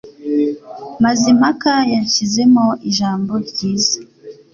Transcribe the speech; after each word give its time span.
Mazimpaka 1.03 1.71
yanshizemo 1.93 2.65
ijambo 2.89 3.33
ryiza. 3.47 3.97